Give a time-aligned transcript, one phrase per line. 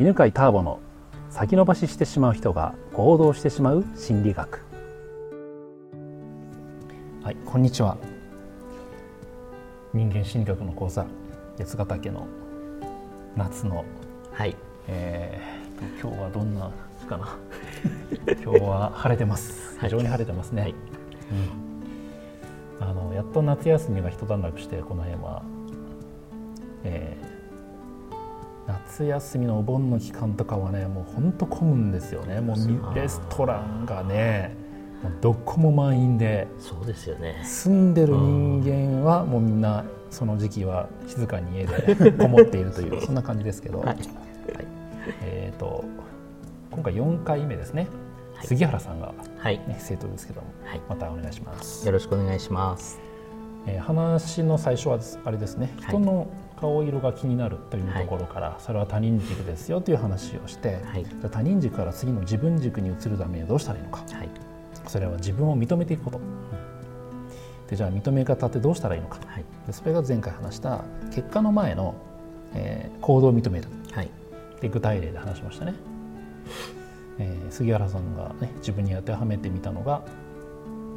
[0.00, 0.80] 犬飼ターボの
[1.30, 4.60] 先延ばししてしまう人が行動してしまう心理学。
[7.22, 7.96] はいこんにちは。
[9.92, 11.06] 人間心理学の講座
[11.58, 12.26] 八ヶ岳の
[13.36, 13.84] 夏の
[14.32, 14.56] はい。
[14.88, 16.70] えー、今日はどんな
[17.00, 17.36] 日かな？
[18.42, 19.78] 今日は晴れてます。
[19.78, 20.74] 非常に晴れてますね、はい、
[22.80, 25.42] うん、あのやっと夏休みが一段落してこの辺は、
[26.84, 27.31] えー、
[28.66, 32.40] 夏休みのお盆の期間とかはねもう本当混むんですよね。
[32.40, 34.54] もうレストランがね
[35.20, 37.42] どこも満員でそうですよね。
[37.44, 43.98] 住んでる人間はもうみんなその時期は静かに家で こもっているというそんな感じですけど、はい、はい、
[45.22, 45.84] えっ、ー、と
[46.70, 47.88] 今回4回目ですね、
[48.34, 51.84] はい、杉原さんが、ね、はい、生徒ですけども、はい、またお願いします。
[51.84, 53.00] よろしくお願いします、
[53.66, 55.74] えー、話の最初はあれですね。
[55.80, 56.28] 人の
[56.62, 64.28] 顔色が気になるというところから、それは他人軸ですよという話をして、はい、じゃ他人軸から次の自分軸に移るためにどうしたらいいのか、はい、
[64.86, 66.20] それは自分を認めていくこと、
[67.68, 71.96] でじゃあ認め方ってどうしたらいいのか、はい、でそれが前回話した結果の前の、
[72.54, 74.10] えー、行動を認める、はい、
[74.60, 75.74] で具体例で話しましたね。
[77.18, 80.02] えー、杉原さんが、ね、自分に当てはめてみたのが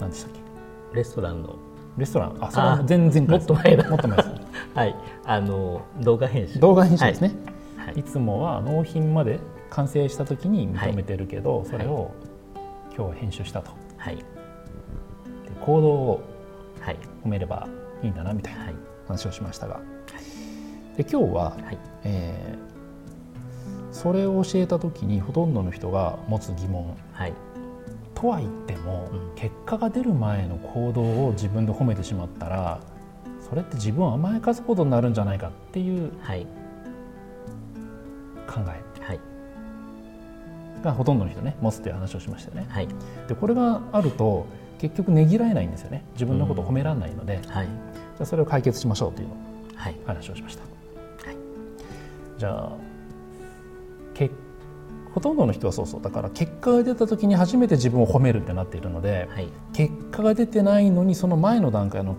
[0.00, 0.40] 何でしたっけ？
[0.96, 1.56] レストランの
[1.96, 2.36] レストラン？
[2.40, 3.88] あそれは全然もっと前だ。
[3.88, 4.28] もっと前です。
[4.74, 4.96] はい。
[5.24, 6.58] あの動画編集。
[6.58, 7.32] 動画編集ですね、
[7.76, 8.02] はい、い。
[8.02, 9.40] つもは納品まで
[9.70, 12.10] 完成した時に認めてるけど、はい、それを
[12.96, 14.22] 今日は編集したと、はい、で
[15.60, 16.20] 行動を
[17.24, 17.68] 褒めれば
[18.02, 18.60] いいんだなみたいな
[19.06, 19.80] 話をしましたが、は
[20.94, 21.78] い、で今日は、はい。
[22.04, 22.72] えー
[23.92, 27.34] それを教えた時にほとんどの人が持つ疑問、はい、
[28.22, 32.80] とは言っても、うん、結果が出る前の行動を自分で褒めてしまったら
[33.48, 36.10] それって自分を甘やかすことになるんじゃないかっていう
[38.46, 39.20] 考え、はい、
[40.84, 42.66] がほとんどの人ね持つという話をしましたよね。
[42.70, 42.88] はい、
[43.26, 44.46] でこれがあると
[44.78, 46.04] 結局ねぎらえないんですよね。
[46.12, 47.50] 自分のことを褒められないので、うん。
[47.50, 49.34] はい、じゃあそれを解決しましょうというの。
[49.34, 49.38] を
[50.06, 50.62] 話をしました。
[50.62, 51.36] はい、
[52.38, 52.91] じゃあ
[55.14, 56.02] ほとんどの人はそうそう。
[56.02, 62.16] だから結果が出た時に初めて自分を褒めるってなっているので、はい、結果が出てないのにその前の段階の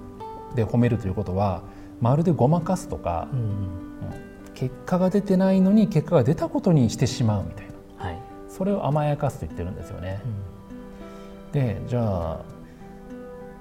[0.56, 1.64] で褒めるということは
[2.02, 7.68] まるでごまかすとか、うん、結果が出てないのに結果が出たことにしてしまうみたい
[7.98, 10.22] な、はい、それを甘やかすと言ってるんですよね。
[10.26, 12.42] うん、でじゃあ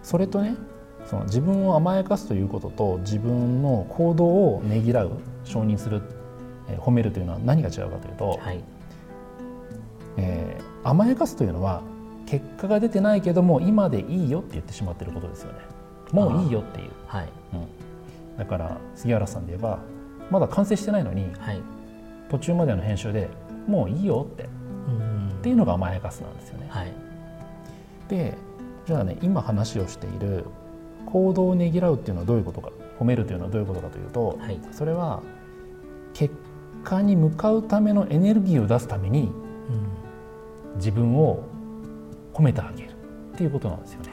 [0.02, 0.56] それとね
[1.06, 4.26] その自分を甘やかすということと自分の行動
[4.56, 5.12] をねぎらう
[5.44, 6.02] 承認する
[6.68, 8.62] えー、褒めるというのは何が違うかというと、はい、
[10.16, 11.82] えー、甘やかすというのは
[12.26, 15.58] 結果が出てないけども今でいいよって言ってしまっていることですよね。
[16.12, 17.28] もういいよっていう、はい。
[17.54, 17.56] う
[18.34, 19.78] ん、だから杉原さんで言えば
[20.30, 21.60] まだ完成してないのに、はい、
[22.30, 23.28] 途中までの編集で
[23.66, 24.48] もういいよって。
[25.42, 26.66] っていうのが甘やかすなんですよね。
[26.70, 26.92] はい、
[28.08, 28.38] で
[28.86, 30.44] じゃあね今話をしている
[31.06, 35.20] 行動をねぎらうっていうのはどういうことか褒めるというのはどういうことかというと、はい、それは
[36.14, 36.32] 結
[36.84, 39.41] 果に向かうためのエネルギーを出すために、うん、
[40.76, 41.42] 自分を
[42.32, 42.90] 褒めてあげる
[43.34, 44.10] っていうことなんですよね。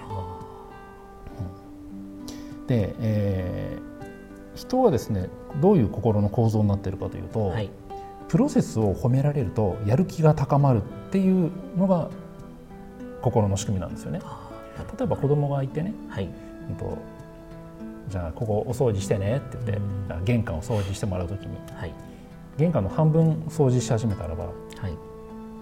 [2.60, 5.30] うん、で、えー、人はですね
[5.62, 7.70] どういう心の構造になっているかというと、はい、
[8.28, 12.10] プロセスを褒められるとやる気が高まるっていうのが
[13.22, 14.22] 心の仕組みなんですよね。
[14.98, 16.30] 例えば子供がいてね、はい、
[16.78, 16.98] と
[18.08, 19.72] じゃあここお掃除してねって言って、
[20.14, 21.94] うん、玄関を掃除してもらうときに、はい、
[22.58, 24.54] 玄関の半分掃除し始めたらば、はい、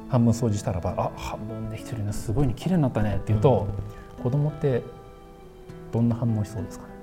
[0.10, 3.68] 半分掃除したらばあ半分できてるねすごいに綺麗になったねって言うと、
[4.18, 4.84] うん、子供って
[5.92, 6.86] どんな反応しそうですか？
[6.86, 6.94] ね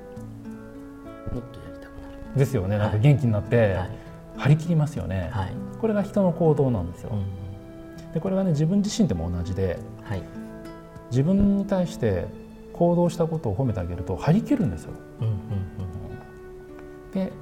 [1.35, 2.39] もっとやりたくなる。
[2.39, 3.91] ですよねなんか元気になって、はい、
[4.37, 10.23] 張り切りますよね、はい、これが人の行動なんですよ、うん、でこれがね自分自身でも同じで、はい、
[11.11, 12.27] 自分に対して
[12.73, 14.93] 行動したことを褒めてあげると張り切るんですよ。
[15.21, 17.33] うんうんうん、で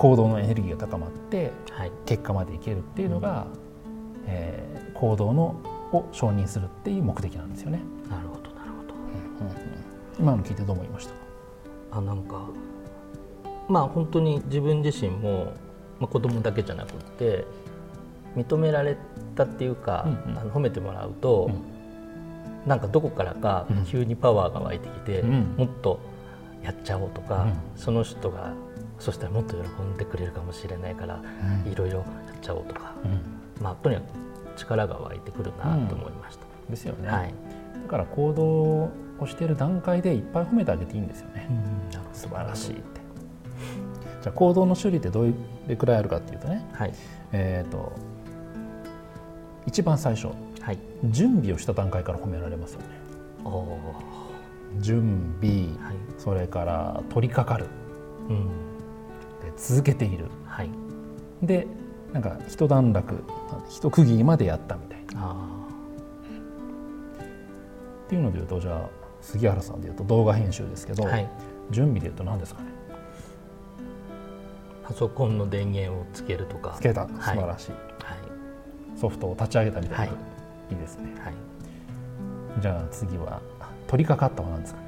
[0.00, 5.60] 行動のエネルギーが高まって、はい、結果までいけるっていうのが、うん、えー、行動の
[5.92, 7.82] を承認するっていう目的なんですよね。
[8.08, 9.56] なるほどなるほど、うんうんうん、
[10.18, 11.98] 今の聞いてどう思いました？
[11.98, 12.46] あなんか
[13.68, 15.52] まあ本当に自分自身も、
[15.98, 17.44] まあ、子供だけじゃなくて
[18.36, 18.96] 認められ
[19.34, 22.68] たっていうか、うんうん、あの褒めてもらうと、うん。
[22.68, 26.00] なんかどこからか急にパワーが湧いてきて、うん、もっと
[26.62, 28.54] やっちゃおうとか、うん、その人が
[29.00, 31.20] そしたらもっと喜んでくれるかもしれないから
[31.66, 32.04] いろいろやっ
[32.40, 32.94] ちゃおうとか、
[33.60, 36.44] まあ、とにかく力が湧いてくるなと思いました。
[36.68, 37.34] ですよね、はい、
[37.82, 41.48] だから行動をしている段階でいっぱい褒めてあげていいんですよね。
[41.50, 43.00] うん、素晴らしいって。
[44.22, 45.26] じゃあ行動の種類ってど
[45.66, 46.92] れくらいあるかっていうとね、はい、
[47.32, 47.92] えっ、と
[49.66, 50.28] 一番最初、
[50.60, 52.86] はい、準備をした段階から褒められますよね。
[53.44, 53.78] お
[54.78, 55.54] 準備、
[55.84, 57.68] はい、それから取り掛かる、
[58.28, 58.50] うん、で
[59.56, 60.70] 続けている、はい、
[61.42, 61.66] で
[62.12, 63.24] なんか一段落
[63.68, 65.20] 一区切りまでやったみたいな。
[65.22, 65.60] あ
[68.06, 68.90] っていうのでいうとじゃあ
[69.20, 71.28] 杉原さんでいうと動画編集ですけど、はい、
[71.70, 72.70] 準備でいうと何ですかね。
[74.82, 76.74] パソコンの電源をつけるとか。
[76.76, 77.06] つけた。
[77.06, 78.98] 素晴らしい、はい。
[78.98, 80.18] ソフトを立ち上げたみたいな、は
[80.70, 80.72] い。
[80.72, 81.12] いいですね。
[81.20, 81.34] はい。
[82.60, 83.40] じゃあ次は
[83.86, 84.86] 取り掛かったは何ですかね。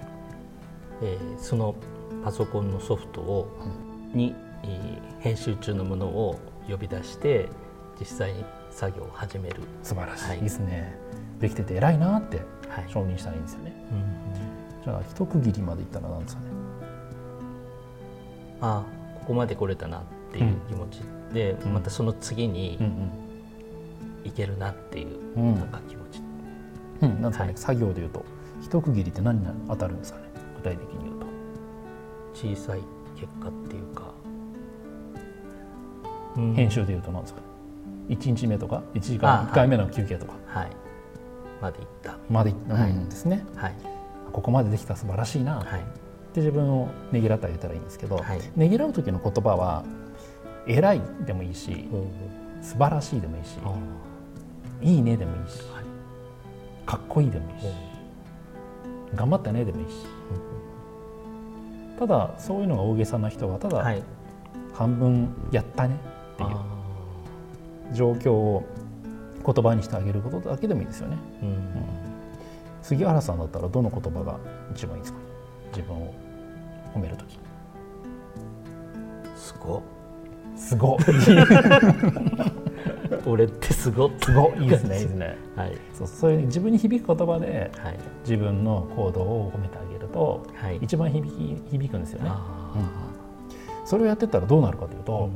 [1.03, 1.77] えーその
[2.25, 4.35] パソコンのソフトを、に、えー
[5.21, 6.39] 編集中のものを
[6.69, 7.49] 呼び出して
[7.99, 10.37] 実際に作業を始める、素晴らしい、はい。
[10.39, 10.99] い、いですね。
[11.41, 12.39] できてて偉いなって
[12.69, 12.87] はい。
[12.89, 13.73] 承認したらいいんですよね。
[13.93, 16.49] うんじゃあ一区切りまでいったら何ですかね？
[18.61, 21.01] ああここまで来れたなっていう気持ち
[21.33, 21.73] で、ん。
[21.73, 23.11] またその次にうん
[24.25, 25.55] いけるなっていう、うん。
[25.55, 26.21] なんか気持ち。
[27.03, 27.59] うんうんなんですかね、はい。
[27.59, 28.25] 作業でいうと
[28.61, 30.25] 一区切りって何に当たるんですかね？
[30.57, 31.27] 具体的に言うと。
[32.35, 32.81] 小さい
[33.23, 34.13] 結果っていうか、
[36.37, 36.55] うん。
[36.55, 37.47] 編集でいうと何ですかね。
[38.09, 40.33] 1日目とか1時あ間1回目の休憩とか。
[40.47, 40.71] はい。
[41.61, 42.19] までいった。
[42.29, 43.75] までいったんですね、はい。
[44.33, 45.61] ここまでできた素晴らしいな。
[45.61, 45.85] っはい。
[46.35, 48.41] て自分をねぎらってあげたらいいんですけど、はい。
[48.57, 49.85] ねぎらう時の言葉は
[50.67, 52.07] 偉いでもいいしお
[52.65, 53.75] 素晴らしいでもいいしあ
[54.81, 55.85] いいねでもいいしはい。
[56.87, 57.67] かっこいいでもいいし
[59.15, 60.07] 頑張ったねでもいいし
[61.99, 64.03] ただそういうのが大げさな人はただはい。
[64.75, 65.97] 半分やったね
[66.35, 66.65] っていうあ
[67.93, 68.65] 状況を
[69.45, 71.17] 言葉にしてあげることだけでもいいですよね。
[71.43, 71.59] ーうん。
[72.83, 74.39] 杉原さんだったらどの言葉が
[74.75, 75.19] 一番いいですか？
[75.77, 76.15] 自分を
[76.95, 77.39] 褒める時。
[79.37, 79.83] すごっ。
[80.57, 80.97] すご
[83.27, 84.11] 俺ってすごっ。
[84.21, 85.37] すごいいですねいいですね。
[85.57, 85.73] はい。
[85.95, 87.99] そうそういう自分に響く言葉ではい。
[88.25, 90.79] 自分の行動を褒めてあげるとはい。
[90.81, 92.31] 一番響き響くんですよね。
[92.31, 92.75] あ
[93.85, 95.31] それをやってったらどうなるかというーと、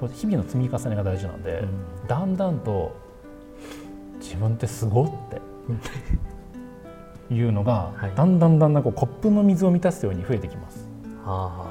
[0.00, 2.08] これ日々の積み重ねが大事なんで、うん。
[2.08, 2.96] だんだんと
[4.20, 5.40] 自分ってすごって
[7.34, 8.12] いうのが、はい。
[8.14, 10.88] だんだんだんだんこうコップの水を満たすように増えてきます、
[11.24, 11.66] あ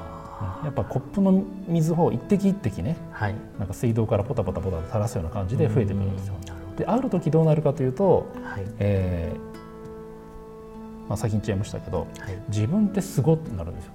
[0.64, 3.34] やっぱコップの水を一滴一滴ねーはい。
[3.58, 6.34] なんか水道からポタポタポタと垂らすような感じで増えてくるんですよ、
[6.76, 8.64] である時どうなるかというと、どはい。
[8.78, 12.08] えーまあ、先に言っちゃいましたけどはい。
[12.48, 13.92] 自分ってすごってなるんですよ。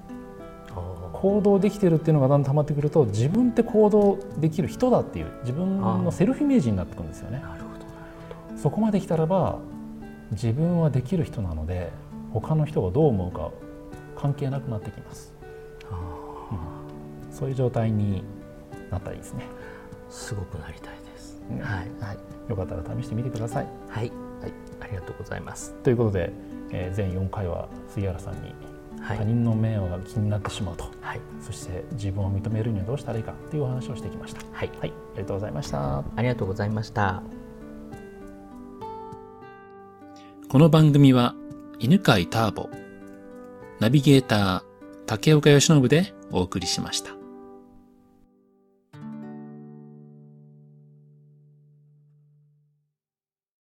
[1.13, 7.39] 行動できてるっていうのがだんだん溜まってくると自分って行動できる人だっていう自分のセルフイメージになってくるんですよね。
[7.39, 7.79] なるほ
[8.53, 8.57] ど。
[8.57, 9.59] そこまで来たらば
[10.31, 11.91] 自分はできる人なので
[12.33, 13.51] 他の人がどう思うか
[14.19, 15.32] 関係なくなってきます
[17.33, 18.23] そういう状態に
[18.91, 21.41] なったらいいですね、ーすごくなりたいです。
[21.49, 21.59] うん。
[21.59, 21.89] はい。
[21.99, 22.17] はい、
[22.49, 23.67] よかったら試してみてください。
[23.89, 24.11] はい。
[24.41, 24.53] はい。
[24.79, 25.73] ありがとうございます。
[25.83, 26.31] ということで、
[26.71, 28.53] えー全4回は杉原さんに
[29.01, 29.17] はい。
[29.17, 31.19] 他人の目が気になってしまうと、はい。
[31.41, 34.41] そして自分を認めるにはどうしたらいいかっていうお話をしてきました。
[34.53, 34.71] はい。
[34.79, 34.89] はい。
[34.89, 35.99] ありがとうございました。
[35.99, 37.23] ありがとうございました。
[40.47, 41.35] この番組は
[41.79, 42.69] 犬飼ターボ、
[43.79, 44.61] ナビゲーター
[45.05, 47.22] 竹岡由伸でお送りしました。